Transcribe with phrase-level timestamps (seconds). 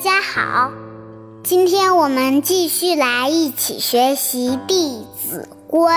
[0.00, 0.70] 家好，
[1.42, 5.90] 今天我们继续来一起学习《弟子规》，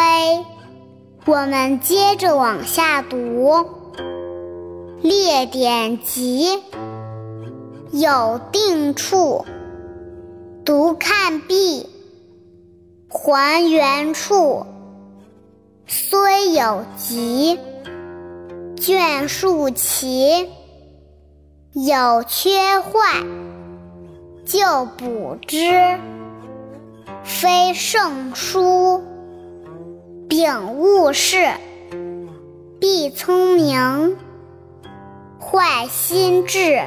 [1.28, 3.64] 我们接着往下读。
[5.04, 6.64] 列典籍，
[7.92, 9.46] 有定处，
[10.66, 11.88] 读看毕，
[13.08, 14.66] 还原处。
[15.86, 17.60] 虽有急，
[18.78, 20.50] 卷数齐，
[21.74, 23.24] 有缺坏。
[24.46, 26.00] 就补之，
[27.24, 29.04] 非圣书。
[30.28, 31.52] 秉勿视，
[32.80, 34.18] 必聪明，
[35.40, 36.82] 坏心智。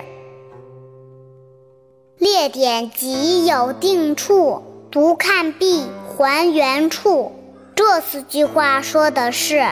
[2.19, 7.33] 列典籍有定处，读看毕还原处。
[7.77, 9.67] 这四句话说的是，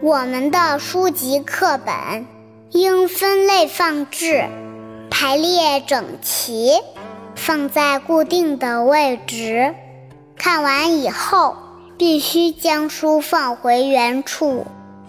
[0.00, 2.26] 我们的书籍课本
[2.70, 4.48] 应分类放置，
[5.10, 6.72] 排列整齐。
[7.36, 9.74] 放在固定的位置，
[10.36, 11.56] 看完以后
[11.96, 14.66] 必须将书放回原处，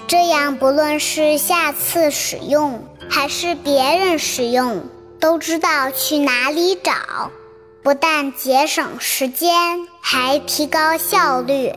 [0.08, 4.84] 这样不论是下次使用还是别人使用，
[5.20, 7.32] 都知道去哪里找，
[7.82, 11.74] 不但节省时间，还提高效率。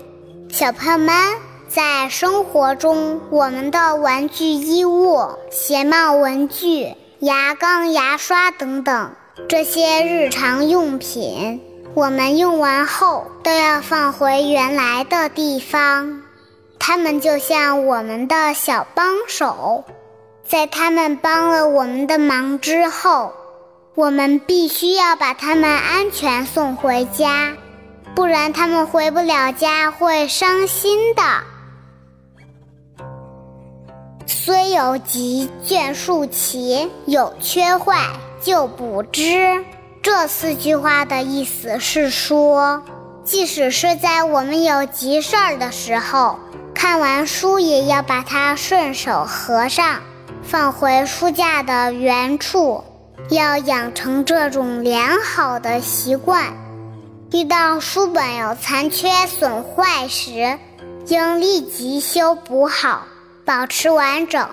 [0.51, 1.15] 小朋友们，
[1.69, 9.13] 在生活中，我们的玩具衣物、鞋帽、文具、牙缸、牙刷等等。
[9.47, 11.61] 这些日常用品，
[11.95, 16.23] 我们用完后都要放回原来的地方。
[16.79, 19.85] 它们就像我们的小帮手，
[20.47, 23.33] 在他们帮了我们的忙之后，
[23.95, 27.53] 我们必须要把他们安全送回家，
[28.15, 31.23] 不然他们回不了家会伤心的。
[34.27, 38.09] 虽有急，卷数齐，有缺坏。
[38.41, 39.65] 就补之。
[40.03, 42.83] 这四句话的意思是说，
[43.25, 46.39] 即使是在我们有急事儿的时候，
[46.75, 50.01] 看完书也要把它顺手合上，
[50.43, 52.85] 放回书架的原处。
[53.31, 56.45] 要养成这种良好的习惯。
[57.33, 60.59] 遇到书本有残缺损坏时，
[61.09, 63.07] 应立即修补好，
[63.45, 64.49] 保持完整。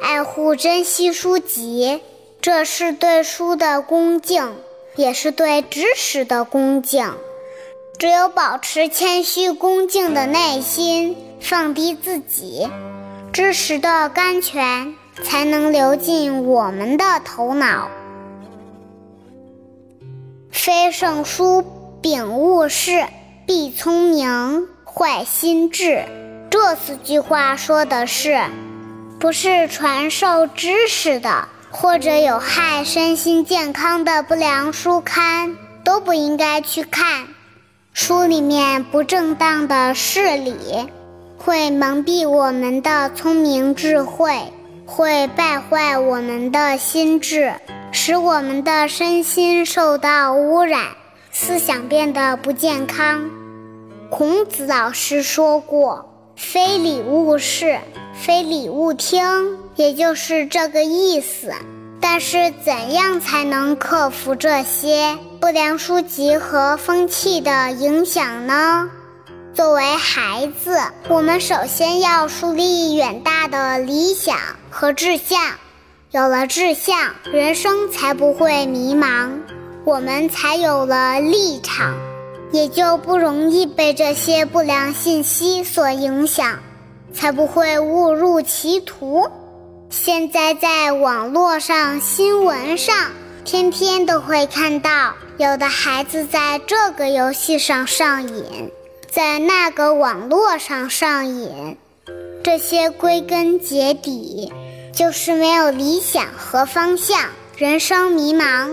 [0.00, 2.00] 爱护珍惜书籍。
[2.40, 4.54] 这是对书的恭敬，
[4.94, 7.12] 也是对知识的恭敬。
[7.98, 12.68] 只有保持谦虚恭敬的内心，放低自己，
[13.32, 17.88] 知识的甘泉才能流进我们的头脑。
[20.50, 21.64] 非圣书，
[22.00, 23.06] 秉勿事，
[23.46, 26.04] 必聪明，坏心智。
[26.50, 28.40] 这四句话说的是，
[29.18, 31.48] 不是传授知识的。
[31.78, 35.54] 或者有害身心健康的不良书刊
[35.84, 37.28] 都不应该去看，
[37.92, 40.56] 书里面不正当的事理
[41.36, 44.50] 会蒙蔽我们的聪明智慧，
[44.86, 47.52] 会败坏我们的心智，
[47.92, 50.80] 使我们的身心受到污染，
[51.30, 53.30] 思想变得不健康。
[54.08, 57.80] 孔子老师说过：“非礼勿视，
[58.14, 61.52] 非礼勿听。”也就是这个意思，
[62.00, 68.88] 但是怎样才能克服这些不良书籍和风气的影响呢？
[69.52, 74.38] 作为孩子，我们首先要树立远大的理想
[74.70, 75.38] 和志向，
[76.10, 79.30] 有了志向，人生才不会迷茫，
[79.84, 81.94] 我们才有了立场，
[82.52, 86.58] 也就不容易被这些不良信息所影响，
[87.12, 89.28] 才不会误入歧途。
[89.90, 92.94] 现在在网络上、新闻上，
[93.44, 98.70] 天天都会看到有的孩子在这个游戏上上瘾，
[99.10, 101.76] 在那个网络上上瘾。
[102.42, 104.52] 这些归根结底
[104.92, 107.18] 就是没有理想和方向，
[107.56, 108.70] 人生迷茫。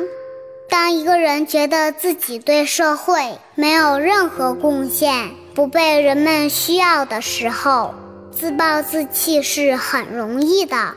[0.74, 7.94] 当一个人觉得自己对社会没有任何贡献，不被人们需要的时候，
[8.32, 10.96] 自暴自弃是很容易的。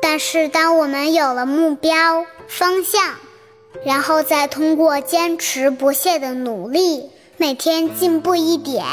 [0.00, 3.16] 但是，当我们有了目标方向，
[3.84, 8.84] 然后再通过坚持不懈的努力，每天进步一点，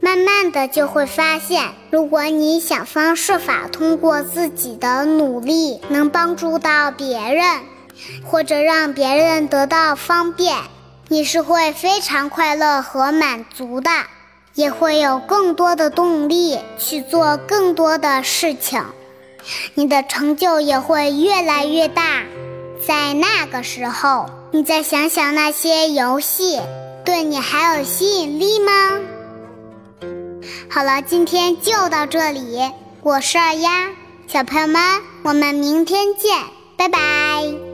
[0.00, 7.42] 慢慢的就会发现，如果你想方设法通过自己的努力能帮助到别人，
[8.24, 10.56] 或者让别人得到方便，
[11.08, 13.90] 你是会非常快乐和满足的，
[14.54, 18.82] 也会有更多的动力去做更多的事情。
[19.74, 22.22] 你的成就也会越来越大，
[22.86, 26.60] 在那个时候，你再想想那些游戏，
[27.04, 28.72] 对你还有吸引力吗？
[30.68, 32.60] 好了，今天就到这里，
[33.02, 33.88] 我是二丫，
[34.26, 34.82] 小朋友们，
[35.22, 36.36] 我们明天见，
[36.76, 37.65] 拜拜。